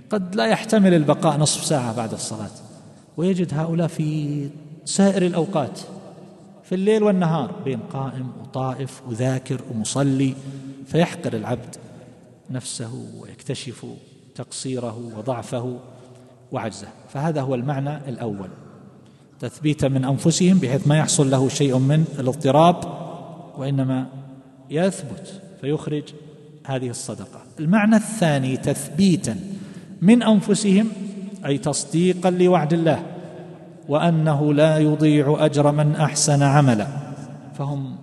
قد 0.09 0.35
لا 0.35 0.45
يحتمل 0.45 0.93
البقاء 0.93 1.37
نصف 1.37 1.63
ساعة 1.63 1.95
بعد 1.95 2.13
الصلاة. 2.13 2.51
ويجد 3.17 3.53
هؤلاء 3.53 3.87
في 3.87 4.49
سائر 4.85 5.25
الأوقات 5.25 5.79
في 6.63 6.75
الليل 6.75 7.03
والنهار 7.03 7.51
بين 7.65 7.79
قائم 7.79 8.31
وطائف 8.41 9.01
وذاكر 9.07 9.61
ومصلي 9.71 10.33
فيحقر 10.87 11.33
العبد. 11.33 11.75
نفسه 12.51 13.05
ويكتشف 13.19 13.85
تقصيره 14.35 15.11
وضعفه 15.17 15.79
وعجزه. 16.51 16.87
فهذا 17.09 17.41
هو 17.41 17.55
المعنى 17.55 17.97
الأول. 17.97 18.49
تثبيتا 19.39 19.87
من 19.87 20.05
أنفسهم 20.05 20.57
بحيث 20.57 20.87
ما 20.87 20.97
يحصل 20.97 21.31
له 21.31 21.49
شيء 21.49 21.77
من 21.77 22.05
الاضطراب 22.19 22.75
وإنما 23.57 24.07
يثبت 24.69 25.41
فيخرج 25.61 26.03
هذه 26.65 26.89
الصدقة. 26.89 27.41
المعنى 27.59 27.95
الثاني 27.95 28.57
تثبيتا 28.57 29.39
من 30.01 30.23
أنفسهم 30.23 30.89
أي 31.45 31.57
تصديقا 31.57 32.29
لوعد 32.29 32.73
الله 32.73 33.03
وأنه 33.87 34.53
لا 34.53 34.77
يضيع 34.77 35.45
أجر 35.45 35.71
من 35.71 35.95
أحسن 35.95 36.43
عملا. 36.43 36.87
فهم 37.53 37.95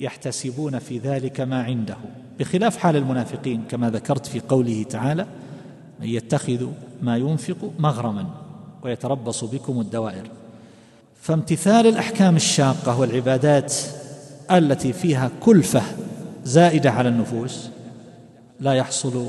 يحتسبون 0.00 0.78
في 0.78 0.98
ذلك 0.98 1.40
ما 1.40 1.62
عنده. 1.62 1.96
بخلاف 2.40 2.76
حال 2.76 2.96
المنافقين 2.96 3.62
كما 3.70 3.90
ذكرت 3.90 4.26
في 4.26 4.40
قوله 4.40 4.82
تعالى 4.82 5.26
من 6.00 6.06
يتخذ 6.06 6.66
ما 7.02 7.16
ينفق 7.16 7.72
مغرما 7.78 8.26
ويتربص 8.82 9.44
بكم 9.44 9.80
الدوائر 9.80 10.26
فامتثال 11.20 11.86
الأحكام 11.86 12.36
الشاقة 12.36 13.00
والعبادات 13.00 13.74
التي 14.50 14.92
فيها 14.92 15.30
كلفة 15.40 15.82
زائدة 16.44 16.90
على 16.90 17.08
النفوس 17.08 17.68
لا 18.60 18.72
يحصل 18.72 19.26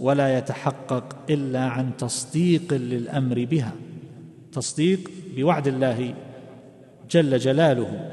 ولا 0.00 0.38
يتحقق 0.38 1.16
إلا 1.30 1.60
عن 1.60 1.90
تصديق 1.98 2.74
للأمر 2.74 3.44
بها 3.44 3.72
تصديق 4.52 5.10
بوعد 5.36 5.68
الله 5.68 6.14
جل 7.10 7.38
جلاله 7.38 8.10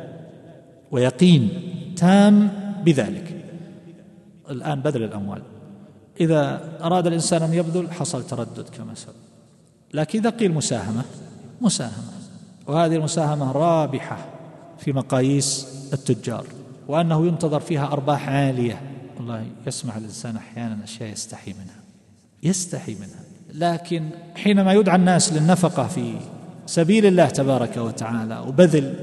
ويقين 0.91 1.49
تام 1.95 2.49
بذلك. 2.85 3.32
الآن 4.49 4.81
بذل 4.81 5.03
الأموال. 5.03 5.41
إذا 6.19 6.71
أراد 6.83 7.07
الإنسان 7.07 7.41
أن 7.41 7.53
يبذل 7.53 7.91
حصل 7.91 8.27
تردد 8.27 8.69
كما 8.77 8.95
سبق. 8.95 9.13
لكن 9.93 10.19
إذا 10.19 10.29
قيل 10.29 10.53
مساهمة 10.53 11.03
مساهمة. 11.61 12.13
وهذه 12.67 12.95
المساهمة 12.95 13.51
رابحة 13.51 14.25
في 14.79 14.93
مقاييس 14.93 15.67
التجار 15.93 16.45
وأنه 16.87 17.27
ينتظر 17.27 17.59
فيها 17.59 17.85
أرباح 17.85 18.29
عالية. 18.29 18.81
والله 19.17 19.45
يسمع 19.67 19.97
الإنسان 19.97 20.35
أحيانا 20.35 20.83
أشياء 20.83 21.09
يستحي 21.09 21.53
منها. 21.53 21.79
يستحي 22.43 22.95
منها. 22.95 23.23
لكن 23.53 24.09
حينما 24.35 24.73
يدعى 24.73 24.95
الناس 24.95 25.33
للنفقة 25.33 25.87
في 25.87 26.13
سبيل 26.65 27.05
الله 27.05 27.25
تبارك 27.25 27.77
وتعالى 27.77 28.39
وبذل 28.39 28.95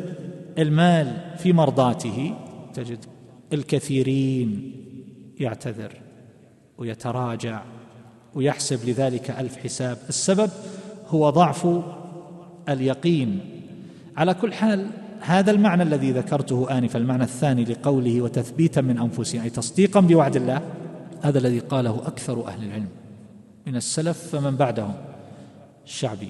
المال 0.58 1.36
في 1.38 1.52
مرضاته 1.52 2.34
تجد 2.74 2.98
الكثيرين 3.52 4.72
يعتذر 5.40 5.92
ويتراجع 6.78 7.62
ويحسب 8.34 8.88
لذلك 8.88 9.30
ألف 9.30 9.56
حساب. 9.56 9.98
السبب 10.08 10.50
هو 11.08 11.30
ضعف 11.30 11.68
اليقين. 12.68 13.40
على 14.16 14.34
كل 14.34 14.52
حال 14.52 14.90
هذا 15.20 15.50
المعنى 15.50 15.82
الذي 15.82 16.12
ذكرته 16.12 16.78
آنفا 16.78 16.98
المعنى 16.98 17.22
الثاني 17.22 17.64
لقوله 17.64 18.22
وتثبيتا 18.22 18.80
من 18.80 18.98
أنفسهم 18.98 19.42
أي 19.42 19.50
تصديقا 19.50 20.00
بوعد 20.00 20.36
الله 20.36 20.62
هذا 21.22 21.38
الذي 21.38 21.58
قاله 21.58 22.02
أكثر 22.06 22.46
أهل 22.46 22.64
العلم 22.64 22.88
من 23.66 23.76
السلف 23.76 24.18
فمن 24.18 24.56
بعدهم 24.56 24.94
الشعبي 25.84 26.28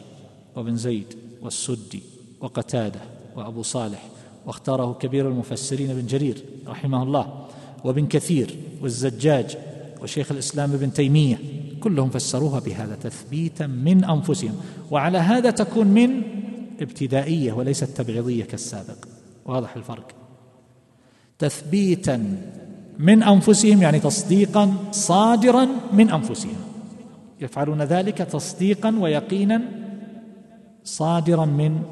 وابن 0.57 0.77
زيد 0.77 1.15
والسدي 1.43 2.03
وقتادة 2.41 3.01
وأبو 3.37 3.63
صالح 3.63 4.09
واختاره 4.47 4.93
كبير 4.93 5.29
المفسرين 5.29 5.91
ابن 5.91 6.07
جرير 6.07 6.45
رحمه 6.67 7.03
الله. 7.03 7.47
وابن 7.85 8.07
كثير 8.07 8.57
والزجاج 8.83 9.57
وشيخ 10.03 10.33
الإسلام 10.33 10.73
ابن 10.73 10.93
تيمية 10.93 11.39
كلهم 11.81 12.11
فسروها 12.11 12.61
بهذا 12.61 12.95
تثبيتا 12.95 13.67
من 13.67 14.05
أنفسهم. 14.05 14.61
وعلى 14.91 15.19
هذا 15.19 15.51
تكون 15.51 15.87
من 15.87 16.23
ابتدائية 16.81 17.53
وليست 17.53 17.85
تبعيضية 17.85 18.45
كالسابق. 18.45 19.05
واضح 19.45 19.77
الفرق؟ 19.77 20.13
تثبيتا 21.39 22.37
من 22.99 23.23
أنفسهم 23.23 23.83
يعني 23.83 24.01
تصديقا 24.01 24.75
صادرا 24.93 25.69
من 25.93 26.11
أنفسهم. 26.11 26.57
يفعلون 27.41 27.83
ذلك 27.83 28.19
تصديقا 28.19 28.99
ويقينا 29.01 29.63
صادرا 30.85 31.45
من 31.45 31.83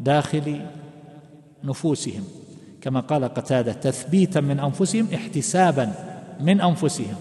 داخل 0.00 0.60
نفوسهم. 1.64 2.24
كما 2.80 3.00
قال 3.00 3.24
قتادة 3.24 3.72
تثبيتا 3.72 4.40
من 4.40 4.60
أنفسهم 4.60 5.06
احتسابا 5.14 5.92
من 6.40 6.60
أنفسهم. 6.60 7.14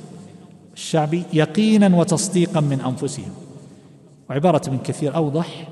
الشعبي 0.74 1.24
يقينا 1.34 1.98
وتصديقا 1.98 2.60
من 2.60 2.82
أنفسهم. 2.82 3.32
وعبارة 4.30 4.62
ابن 4.68 4.78
كثير 4.78 5.16
أوضح 5.16 5.68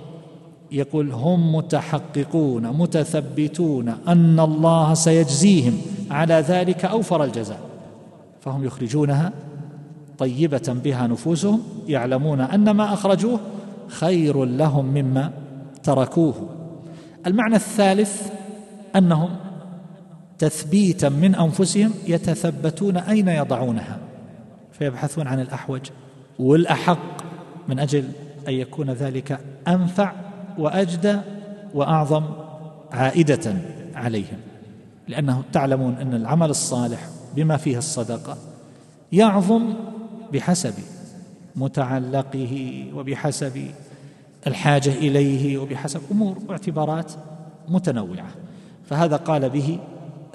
يقول 0.71 1.11
هم 1.11 1.55
متحققون 1.55 2.67
متثبتون 2.67 3.95
أن 4.07 4.39
الله 4.39 4.93
سيجزيهم 4.93 5.77
على 6.11 6.33
ذلك 6.33 6.85
أوفر 6.85 7.23
الجزاء. 7.23 7.59
فهم 8.41 8.63
يخرجونها 8.63 9.31
طيبة 10.17 10.75
بها 10.83 11.07
نفوسهم 11.07 11.61
يعلمون 11.87 12.41
أن 12.41 12.71
ما 12.71 12.93
أخرجوه 12.93 13.39
خير 13.87 14.45
لهم 14.45 14.85
مما 14.85 15.31
تركوه. 15.83 16.49
المعنى 17.27 17.55
الثالث 17.55 18.29
أنهم 18.95 19.29
تثبيتا 20.39 21.09
من 21.09 21.35
أنفسهم 21.35 21.93
يتثبتون 22.07 22.97
أين 22.97 23.27
يضعونها. 23.27 23.99
فيبحثون 24.71 25.27
عن 25.27 25.39
الأحوج 25.39 25.81
والأحق 26.39 27.21
من 27.67 27.79
أجل 27.79 28.03
أن 28.47 28.53
يكون 28.53 28.89
ذلك 28.89 29.39
أنفع 29.67 30.11
وأجدى 30.57 31.17
وأعظم 31.73 32.23
عائدة 32.91 33.55
عليهم. 33.95 34.37
لأنه 35.07 35.43
تعلمون 35.53 35.93
أن 35.93 36.13
العمل 36.13 36.49
الصالح 36.49 37.09
بما 37.35 37.57
فيه 37.57 37.77
الصدقة 37.77 38.37
يعظم 39.11 39.73
بحسب 40.33 40.73
متعلقه 41.55 42.85
وبحسب 42.95 43.67
الحاجة 44.47 44.89
إليه 44.89 45.57
وبحسب 45.57 46.01
أمور 46.11 46.37
واعتبارات 46.47 47.11
متنوعة. 47.69 48.27
فهذا 48.89 49.15
قال 49.15 49.49
به 49.49 49.79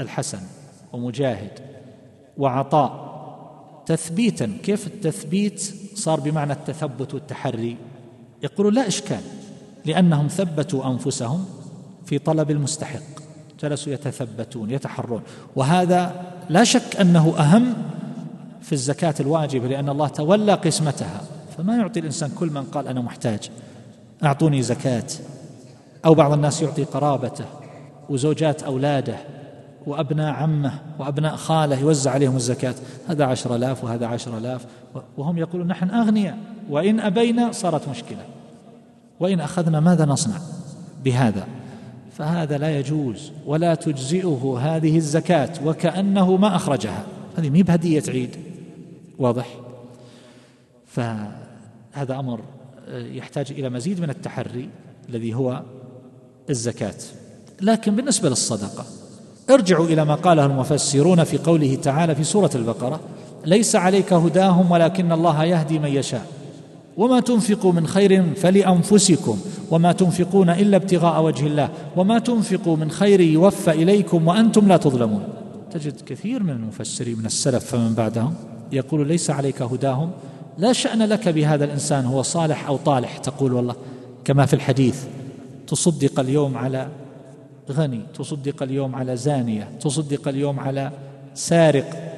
الحسن 0.00 0.40
ومجاهد 0.92 1.50
وعطاء. 2.38 3.10
تثبيتا 3.86 4.58
كيف 4.62 4.86
التثبيت 4.86 5.74
صار 5.94 6.20
بمعنى 6.20 6.52
التثبت 6.52 7.14
والتحري؟ 7.14 7.76
يقول 8.42 8.74
لا 8.74 8.88
إشكال 8.88 9.20
لأنهم 9.84 10.28
ثبتوا 10.28 10.86
أنفسهم 10.86 11.44
في 12.06 12.18
طلب 12.18 12.50
المستحق. 12.50 13.20
جلسوا 13.62 13.92
يتثبتون 13.92 14.70
يتحرون. 14.70 15.22
وهذا 15.56 16.24
لا 16.48 16.64
شك 16.64 16.96
أنه 17.00 17.34
أهم 17.38 17.74
في 18.62 18.72
الزكاة 18.72 19.14
الواجبة 19.20 19.68
لأن 19.68 19.88
الله 19.88 20.08
تولى 20.08 20.54
قسمتها. 20.54 21.20
فما 21.56 21.76
يعطي 21.76 22.00
الإنسان 22.00 22.30
كل 22.38 22.50
من 22.50 22.62
قال 22.62 22.88
أنا 22.88 23.00
محتاج. 23.00 23.50
أعطوني 24.24 24.62
زكاة. 24.62 25.06
أو 26.04 26.14
بعض 26.14 26.32
الناس 26.32 26.62
يعطي 26.62 26.84
قرابته 26.84 27.44
وزوجات 28.08 28.62
أولاده. 28.62 29.16
وأبناء 29.86 30.34
عمه 30.34 30.80
وأبناء 30.98 31.36
خاله 31.36 31.78
يوزع 31.78 32.10
عليهم 32.10 32.36
الزكاة. 32.36 32.74
هذا 33.08 33.24
عشر 33.24 33.56
آلاف 33.56 33.84
وهذا 33.84 34.06
عشر 34.06 34.38
آلاف. 34.38 34.66
وهم 35.16 35.38
يقولون 35.38 35.66
نحن 35.66 35.90
أغنياء. 35.90 36.38
وإن 36.70 37.00
أبينا 37.00 37.52
صارت 37.52 37.88
مشكلة. 37.88 38.24
وإن 39.20 39.40
أخذنا 39.40 39.80
ماذا 39.80 40.04
نصنع 40.04 40.36
بهذا؟ 41.04 41.46
فهذا 42.12 42.58
لا 42.58 42.78
يجوز 42.78 43.32
ولا 43.46 43.74
تجزئه 43.74 44.58
هذه 44.62 44.96
الزكاة. 44.96 45.50
وكأنه 45.64 46.36
ما 46.36 46.56
أخرجها. 46.56 47.04
هذه 47.38 47.50
مي 47.50 47.62
بهدية 47.62 48.02
عيد. 48.08 48.36
واضح؟ 49.18 49.48
فهذا 50.86 52.18
أمر 52.18 52.40
يحتاج 52.88 53.52
إلى 53.52 53.68
مزيد 53.68 54.00
من 54.00 54.10
التحري 54.10 54.68
الذي 55.08 55.34
هو 55.34 55.62
الزكاة. 56.50 56.94
لكن 57.60 57.96
بالنسبة 57.96 58.28
للصدقة 58.28 58.84
ارجعوا 59.50 59.86
إلى 59.86 60.04
ما 60.04 60.14
قاله 60.14 60.46
المفسرون 60.46 61.24
في 61.24 61.38
قوله 61.38 61.74
تعالى 61.74 62.14
في 62.14 62.24
سورة 62.24 62.50
البقرة 62.54 63.00
ليس 63.46 63.76
عليك 63.76 64.12
هداهم 64.12 64.70
ولكن 64.70 65.12
الله 65.12 65.44
يهدي 65.44 65.78
من 65.78 65.88
يشاء. 65.88 66.26
وما 66.96 67.20
تنفقوا 67.20 67.72
من 67.72 67.86
خير 67.86 68.34
فلأنفسكم 68.34 69.38
وما 69.70 69.92
تنفقون 69.92 70.50
إلا 70.50 70.76
ابتغاء 70.76 71.22
وجه 71.22 71.46
الله 71.46 71.68
وما 71.96 72.18
تنفقوا 72.18 72.76
من 72.76 72.90
خير 72.90 73.20
يوفى 73.20 73.70
إليكم 73.70 74.28
وأنتم 74.28 74.68
لا 74.68 74.76
تظلمون. 74.76 75.22
تجد 75.72 76.00
كثير 76.06 76.42
من 76.42 76.50
المفسرين 76.50 77.18
من 77.18 77.26
السلف 77.26 77.64
فمن 77.64 77.94
بعدهم 77.94 78.34
يقول 78.72 79.08
ليس 79.08 79.30
عليك 79.30 79.62
هداهم 79.62 80.10
لا 80.58 80.72
شأن 80.72 81.02
لك 81.02 81.28
بهذا 81.28 81.64
الإنسان 81.64 82.04
هو 82.04 82.22
صالح 82.22 82.66
أو 82.66 82.76
طالح 82.76 83.18
تقول 83.18 83.52
والله. 83.52 83.74
كما 84.24 84.46
في 84.46 84.54
الحديث 84.54 85.04
تصدق 85.66 86.20
اليوم 86.20 86.56
على 86.56 86.88
غني 87.70 88.00
تصدق 88.14 88.62
اليوم 88.62 88.94
على 88.94 89.16
زانية 89.16 89.68
تصدق 89.80 90.28
اليوم 90.28 90.60
على 90.60 90.90
سارق 91.34 92.10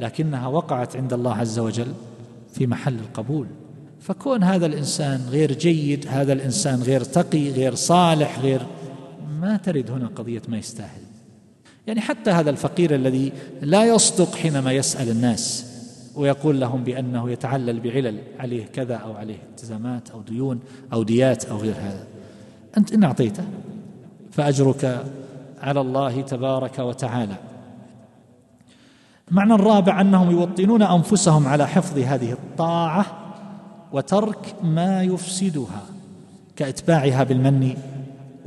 لكنها 0.00 0.46
وقعت 0.48 0.96
عند 0.96 1.12
الله 1.12 1.34
عز 1.34 1.58
وجل 1.58 1.92
في 2.52 2.66
محل 2.66 2.94
القبول. 2.94 3.46
فكون 4.00 4.42
هذا 4.42 4.66
الإنسان 4.66 5.20
غير 5.30 5.52
جيد 5.52 6.06
هذا 6.08 6.32
الإنسان 6.32 6.82
غير 6.82 7.04
تقي 7.04 7.50
غير 7.50 7.74
صالح 7.74 8.38
غير 8.38 8.66
ما 9.40 9.56
ترد 9.56 9.90
هنا 9.90 10.06
قضية 10.06 10.42
ما 10.48 10.58
يستاهل. 10.58 11.02
يعني 11.86 12.00
حتى 12.00 12.30
هذا 12.30 12.50
الفقير 12.50 12.94
الذي 12.94 13.32
لا 13.62 13.84
يصدق 13.84 14.34
حينما 14.34 14.72
يسأل 14.72 15.10
الناس 15.10 15.66
ويقول 16.16 16.60
لهم 16.60 16.84
بأنه 16.84 17.30
يتعلل 17.30 17.80
بعلل 17.80 18.18
عليه 18.38 18.64
كذا 18.64 18.94
أو 18.94 19.12
عليه 19.12 19.38
التزامات 19.50 20.10
أو 20.10 20.20
ديون 20.22 20.60
أو 20.92 21.02
ديات 21.02 21.44
أو 21.44 21.56
غير 21.56 21.74
هذا. 21.74 22.06
أنت 22.76 22.92
إن 22.92 23.04
أعطيته؟ 23.04 23.44
فأجرك 24.36 25.04
على 25.62 25.80
الله 25.80 26.20
تبارك 26.20 26.78
وتعالى. 26.78 27.34
المعنى 29.30 29.54
الرابع 29.54 30.00
أنهم 30.00 30.30
يوطنون 30.30 30.82
أنفسهم 30.82 31.48
على 31.48 31.68
حفظ 31.68 31.98
هذه 31.98 32.32
الطاعة 32.32 33.06
وترك 33.92 34.54
ما 34.62 35.02
يفسدها 35.02 35.82
كإتباعها 36.56 37.24
بالمن 37.24 37.76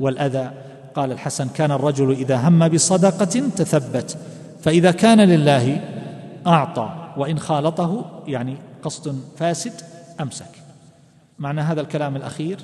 والأذى. 0.00 0.50
قال 0.94 1.12
الحسن 1.12 1.48
كان 1.48 1.70
الرجل 1.70 2.10
إذا 2.12 2.48
هم 2.48 2.68
بصدقة 2.68 3.24
تثبت 3.56 4.18
فإذا 4.62 4.90
كان 4.90 5.20
لله 5.20 5.80
أعطى 6.46 7.12
وإن 7.16 7.38
خالطه 7.38 8.22
يعني 8.26 8.56
قصد 8.82 9.20
فاسد 9.36 9.72
أمسك. 10.20 10.50
معنى 11.38 11.60
هذا 11.60 11.80
الكلام 11.80 12.16
الأخير 12.16 12.58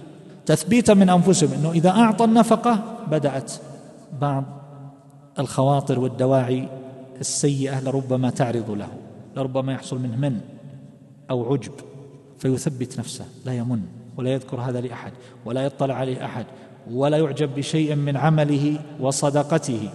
تثبيتا 0.46 0.94
من 0.94 1.11
أنفسهم 1.11 1.52
أنه 1.52 1.70
إذا 1.70 1.90
أعطى 1.90 2.24
النفقة 2.24 2.85
بدأت 3.11 3.52
بعض 4.20 4.44
الخواطر 5.38 6.00
والدواعي 6.00 6.68
السيئة 7.20 7.80
لربما 7.80 8.30
تعرض 8.30 8.70
له 8.70 8.88
لربما 9.37 9.72
يحصل 9.72 9.98
منه 9.98 10.16
من 10.16 10.40
أو 11.30 11.52
عجب 11.52 11.72
فيثبت 12.38 12.98
نفسه 12.98 13.24
لا 13.44 13.54
يمن 13.54 13.80
ولا 14.16 14.30
يذكر 14.30 14.61
هذا 14.61 14.80
لأحد 14.80 15.12
ولا 15.44 15.64
يطلع 15.64 15.94
عليه 15.94 16.24
أحد 16.24 16.46
ولا 16.90 17.16
يعجب 17.16 17.54
بشيء 17.54 17.94
من 17.94 18.16
عمله 18.16 18.78
وصدقته 19.00 19.88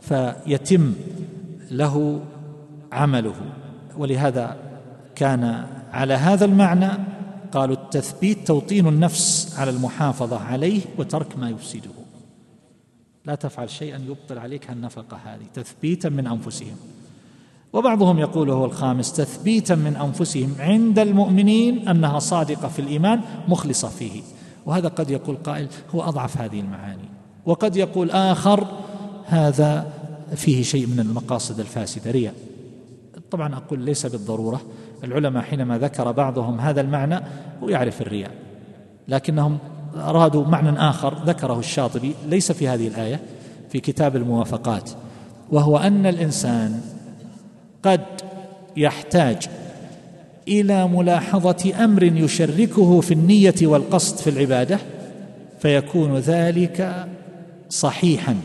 فيتم 0.00 0.92
له 1.70 2.20
عمله. 2.92 3.34
ولهذا 3.98 4.56
كان 5.14 5.66
على 5.92 6.14
هذا 6.14 6.44
المعنى 6.44 6.88
قالوا 7.56 7.76
التثبيت 7.76 8.46
توطين 8.46 8.88
النفس 8.88 9.54
على 9.58 9.70
المحافظة 9.70 10.38
عليه 10.38 10.80
وترك 10.98 11.38
ما 11.38 11.50
يفسده. 11.50 11.90
لا 13.24 13.34
تفعل 13.34 13.70
شيئا 13.70 13.98
يبطل 14.08 14.38
عليك 14.38 14.70
النفقه 14.70 15.16
هذه 15.24 15.44
تثبيتا 15.54 16.08
من 16.08 16.26
أنفسهم. 16.26 16.76
وبعضهم 17.72 18.18
يقول 18.18 18.50
هو 18.50 18.64
الخامس 18.64 19.12
تثبيتا 19.12 19.74
من 19.74 19.96
أنفسهم 19.96 20.54
عند 20.58 20.98
المؤمنين 20.98 21.88
أنها 21.88 22.18
صادقة 22.18 22.68
في 22.68 22.78
الإيمان 22.78 23.20
مخلصة 23.48 23.88
فيه. 23.88 24.22
وهذا 24.66 24.88
قد 24.88 25.10
يقول 25.10 25.36
قائل 25.36 25.68
هو 25.94 26.02
أضعف 26.02 26.38
هذه 26.38 26.60
المعاني. 26.60 27.08
وقد 27.46 27.76
يقول 27.76 28.10
آخر 28.10 28.66
هذا 29.26 29.92
فيه 30.34 30.62
شيء 30.62 30.86
من 30.86 31.00
المقاصد 31.00 31.60
الفاسدة 31.60 32.10
رياء. 32.10 32.34
طبعا 33.30 33.56
أقول 33.56 33.80
ليس 33.80 34.06
بالضرورة 34.06 34.60
العلماء 35.04 35.42
حينما 35.42 35.78
ذكر 35.78 36.12
بعضهم 36.12 36.60
هذا 36.60 36.80
المعنى 36.80 37.20
هو 37.62 37.68
يعرف 37.68 38.02
الرياء. 38.02 38.30
لكنهم 39.08 39.58
أرادوا 39.96 40.44
معنى 40.44 40.78
آخر 40.78 41.14
ذكره 41.26 41.58
الشاطبي 41.58 42.14
ليس 42.28 42.52
في 42.52 42.68
هذه 42.68 42.88
الآية 42.88 43.20
في 43.70 43.80
كتاب 43.80 44.16
الموافقات 44.16 44.90
وهو 45.52 45.78
أن 45.78 46.06
الإنسان 46.06 46.80
قد 47.82 48.00
يحتاج 48.76 49.48
إلى 50.48 50.88
ملاحظة 50.88 51.84
أمر 51.84 52.02
يشركه 52.02 53.00
في 53.00 53.14
النية 53.14 53.54
والقصد 53.62 54.16
في 54.16 54.30
العبادة 54.30 54.78
فيكون 55.60 56.16
ذلك 56.16 57.06
صحيحا. 57.70 58.36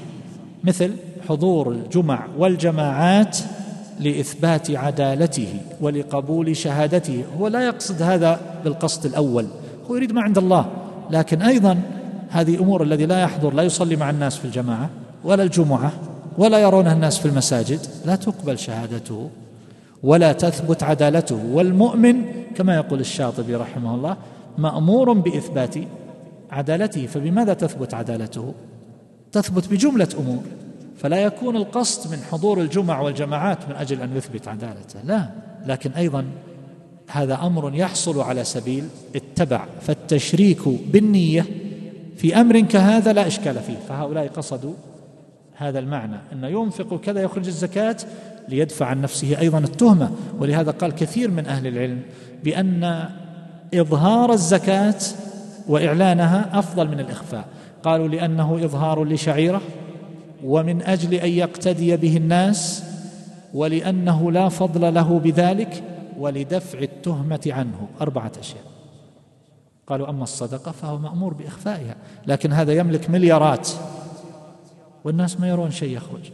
مثل 0.63 0.91
حضور 1.29 1.71
الجمع 1.71 2.27
والجماعات 2.37 3.37
لإثبات 4.01 4.71
عدالته 4.71 5.53
ولقبول 5.81 6.57
شهادته. 6.57 7.23
هو 7.39 7.47
لا 7.47 7.65
يقصد 7.65 8.01
هذا 8.01 8.39
بالقصد 8.63 9.05
الأول. 9.05 9.47
هو 9.89 9.95
يريد 9.95 10.11
ما 10.11 10.21
عند 10.21 10.37
الله. 10.37 10.65
لكن 11.11 11.41
أيضا 11.41 11.81
هذه 12.29 12.59
أمور 12.59 12.83
الذي 12.83 13.05
لا 13.05 13.21
يحضر 13.21 13.53
لا 13.53 13.63
يصلي 13.63 13.95
مع 13.95 14.09
الناس 14.09 14.37
في 14.37 14.45
الجماعة 14.45 14.89
ولا 15.23 15.43
الجمعة 15.43 15.91
ولا 16.37 16.59
يرونه 16.59 16.93
الناس 16.93 17.19
في 17.19 17.25
المساجد 17.25 17.79
لا 18.05 18.15
تقبل 18.15 18.59
شهادته 18.59 19.29
ولا 20.03 20.33
تثبت 20.33 20.83
عدالته. 20.83 21.39
والمؤمن 21.51 22.15
كما 22.55 22.75
يقول 22.75 22.99
الشاطبي 22.99 23.55
رحمه 23.55 23.95
الله 23.95 24.17
مأمور 24.57 25.13
بإثبات 25.13 25.75
عدالته. 26.51 27.07
فبماذا 27.07 27.53
تثبت 27.53 27.93
عدالته؟ 27.93 28.53
تثبت 29.31 29.67
بجملة 29.71 30.07
أمور. 30.19 30.43
فلا 30.97 31.17
يكون 31.17 31.55
القصد 31.55 32.11
من 32.11 32.17
حضور 32.31 32.61
الجمع 32.61 33.01
والجماعات 33.01 33.69
من 33.69 33.75
أجل 33.75 34.01
أن 34.01 34.17
يثبت 34.17 34.47
عدالته. 34.47 35.01
لا 35.05 35.29
لكن 35.65 35.91
أيضا 35.91 36.25
هذا 37.07 37.35
أمر 37.41 37.75
يحصل 37.75 38.21
على 38.21 38.43
سبيل 38.43 38.87
التبع 39.15 39.65
فالتشريك 39.81 40.59
بالنية 40.67 41.45
في 42.17 42.41
أمر 42.41 42.59
كهذا 42.59 43.13
لا 43.13 43.27
إشكال 43.27 43.55
فيه. 43.55 43.77
فهؤلاء 43.89 44.27
قصدوا 44.27 44.73
هذا 45.55 45.79
المعنى 45.79 46.17
إنه 46.33 46.47
ينفق 46.47 46.99
كذا 46.99 47.21
يخرج 47.21 47.47
الزكاة 47.47 47.97
ليدفع 48.49 48.85
عن 48.85 49.01
نفسه 49.01 49.39
أيضا 49.39 49.59
التهمة. 49.59 50.11
ولهذا 50.39 50.71
قال 50.71 50.91
كثير 50.91 51.31
من 51.31 51.45
أهل 51.45 51.67
العلم 51.67 52.01
بأن 52.43 53.09
إظهار 53.73 54.33
الزكاة 54.33 54.99
وإعلانها 55.67 56.59
أفضل 56.59 56.87
من 56.87 56.99
الإخفاء. 56.99 57.45
قالوا 57.83 58.07
لأنه 58.07 58.65
إظهار 58.65 59.03
لشعيرة 59.03 59.61
ومن 60.43 60.81
أجل 60.81 61.13
أن 61.13 61.29
يقتدي 61.29 61.97
به 61.97 62.17
الناس 62.17 62.83
ولأنه 63.53 64.31
لا 64.31 64.49
فضل 64.49 64.93
له 64.93 65.19
بذلك 65.19 65.83
ولدفع 66.17 66.79
التهمة 66.79 67.41
عنه. 67.47 67.87
أربعة 68.01 68.31
أشياء. 68.39 68.63
قالوا 69.87 70.09
أما 70.09 70.23
الصدقة 70.23 70.71
فهو 70.71 70.97
مأمور 70.97 71.33
بإخفائها 71.33 71.95
لكن 72.27 72.53
هذا 72.53 72.73
يملك 72.73 73.09
مليارات. 73.09 73.69
والناس 75.03 75.39
ما 75.39 75.49
يرون 75.49 75.71
شيء 75.71 75.97
يخرج. 75.97 76.31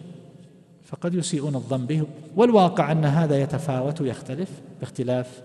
فقد 0.83 1.13
يسيئون 1.13 1.55
الظن 1.55 1.85
به. 1.85 2.03
والواقع 2.35 2.91
أن 2.91 3.05
هذا 3.05 3.41
يتفاوت 3.41 4.01
ويختلف 4.01 4.49
باختلاف 4.79 5.41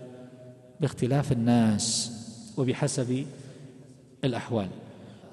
باختلاف 0.81 1.31
الناس 1.31 2.11
وبحسب 2.57 3.25
الأحوال. 4.23 4.67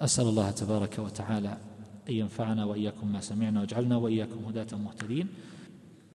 أسأل 0.01 0.29
الله 0.29 0.51
تبارك 0.51 0.99
وتعالى 0.99 1.57
ان 2.11 2.17
ينفعنا 2.17 2.65
وإياكم 2.65 3.13
ما 3.13 3.21
سمعنا 3.21 3.61
واجعلنا 3.61 3.97
وإياكم 3.97 4.45
هداة 4.49 4.79
مهتدين 4.85 5.29